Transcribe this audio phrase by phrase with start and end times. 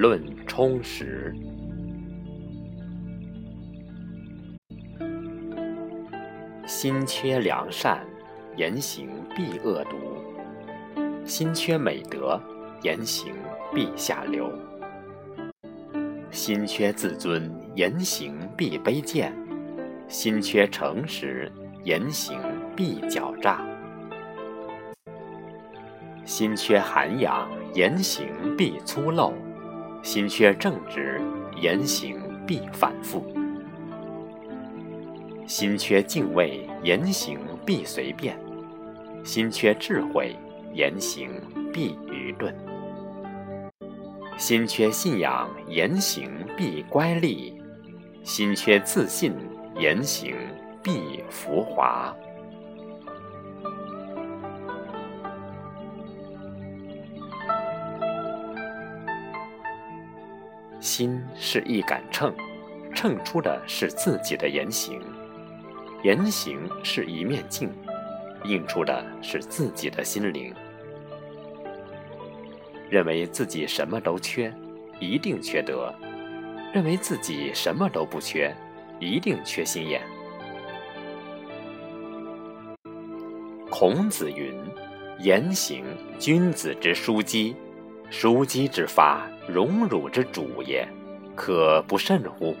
[0.00, 1.30] 论充实。
[6.64, 8.06] 心缺良善，
[8.56, 9.98] 言行必恶毒；
[11.26, 12.40] 心缺美德，
[12.80, 13.34] 言行
[13.74, 14.50] 必下流；
[16.30, 19.30] 心缺自尊，言行必卑贱；
[20.08, 21.52] 心缺诚实，
[21.84, 22.40] 言行
[22.74, 23.58] 必狡诈；
[26.24, 29.34] 心缺涵养，言行必粗陋；
[30.02, 31.20] 心缺正直，
[31.60, 33.22] 言行必反复；
[35.46, 38.34] 心缺敬畏，言行必随便；
[39.22, 40.34] 心缺智慧，
[40.72, 41.30] 言行
[41.70, 42.50] 必愚钝；
[44.38, 47.52] 心缺信仰，言行必乖戾；
[48.24, 49.34] 心缺自信，
[49.78, 50.34] 言行
[50.82, 52.14] 必浮华。
[60.80, 62.34] 心是一杆秤，
[62.94, 64.98] 秤出的是自己的言行；
[66.02, 67.70] 言行是一面镜，
[68.44, 70.54] 映出的是自己的心灵。
[72.88, 74.52] 认为自己什么都缺，
[74.98, 75.92] 一定缺德；
[76.72, 78.54] 认为自己什么都不缺，
[78.98, 80.00] 一定缺心眼。
[83.70, 84.52] 孔子云
[85.20, 85.84] ：“言行，
[86.18, 87.54] 君子之枢机。”
[88.10, 90.86] 枢机之法，荣辱之主也，
[91.34, 92.54] 可不慎乎？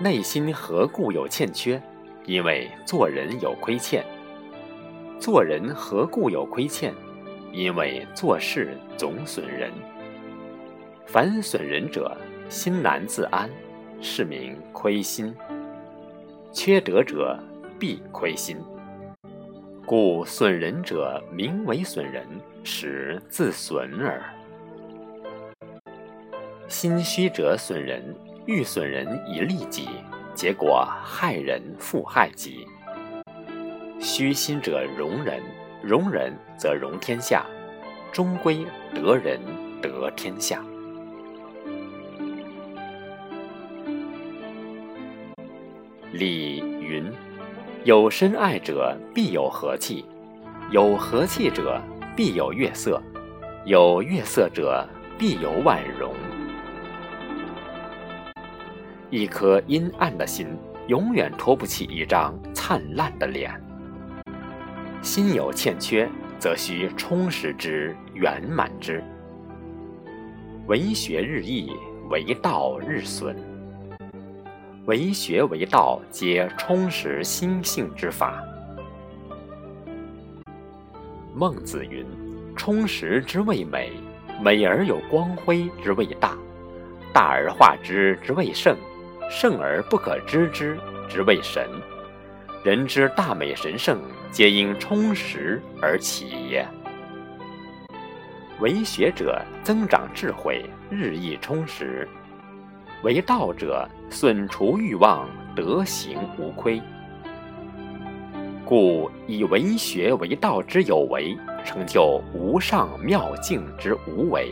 [0.00, 1.80] 内心何故有欠缺？
[2.24, 4.04] 因为做人有亏欠。
[5.20, 6.92] 做人何故有亏欠？
[7.52, 9.70] 因为做事总损人。
[11.06, 12.16] 凡损人者，
[12.48, 13.48] 心难自安，
[14.00, 15.32] 是名亏心。
[16.52, 17.38] 缺德者
[17.78, 18.56] 必亏心。
[19.86, 22.26] 故损人者，名为损人，
[22.64, 24.20] 实自损耳。
[26.68, 28.02] 心虚者损人，
[28.44, 29.88] 欲损人以利己，
[30.34, 32.66] 结果害人复害己。
[34.00, 35.40] 虚心者容人，
[35.80, 37.46] 容人则容天下，
[38.12, 39.38] 终归得人
[39.80, 40.60] 得天下。
[46.12, 47.04] 礼云。
[47.84, 50.04] 有深爱者，必有和气；
[50.72, 51.80] 有和气者，
[52.16, 53.00] 必有悦色；
[53.64, 54.84] 有悦色者，
[55.16, 56.12] 必有婉容。
[59.10, 60.48] 一颗阴暗的心，
[60.88, 63.52] 永远托不起一张灿烂的脸。
[65.00, 66.08] 心有欠缺，
[66.40, 69.02] 则需充实之，圆满之。
[70.66, 71.70] 为学日益，
[72.10, 73.36] 为道日损。
[74.86, 78.42] 为学为道，皆充实心性之法。
[81.32, 82.04] 孟子云
[82.56, 83.92] ：“充实之谓美，
[84.42, 86.36] 美而有光辉之谓大，
[87.12, 88.76] 大而化之之谓圣，
[89.30, 90.78] 圣而不可知之
[91.08, 91.68] 之谓神。
[92.64, 94.00] 人之大美神圣，
[94.30, 96.66] 皆因充实而起也。
[98.60, 102.08] 为学者增长智慧，日益充实。”
[103.02, 106.80] 为道者，损除欲望，德行无亏。
[108.64, 114.46] 故以为学为道之有为，成就无上妙境之无为；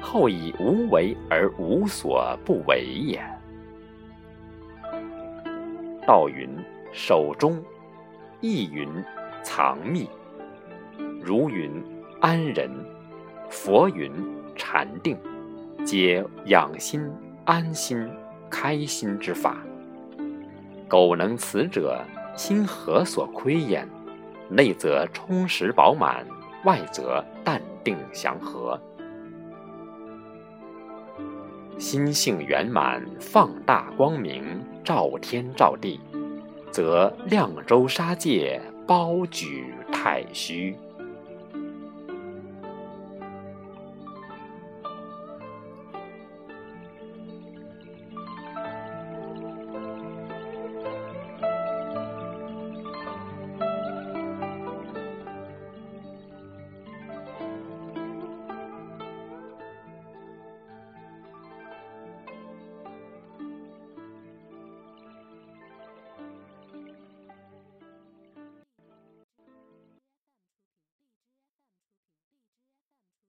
[0.00, 3.22] 后以无为而无所不为也。
[6.06, 6.48] 道云：
[6.92, 7.62] 守中，
[8.40, 8.88] 意云：
[9.42, 10.08] 藏密。
[11.20, 11.70] 如云：
[12.20, 12.70] 安人。
[13.48, 14.12] 佛云：
[14.56, 15.16] 禅定。
[15.84, 17.10] 皆养心。
[17.44, 18.08] 安心、
[18.48, 19.56] 开心之法，
[20.88, 22.00] 苟能此者，
[22.36, 23.84] 心何所亏焉？
[24.48, 26.24] 内则充实饱满，
[26.64, 28.80] 外则淡定祥和。
[31.78, 36.00] 心性圆满，放大光明，照天照地，
[36.70, 40.76] 则亮州沙界，包举太虚。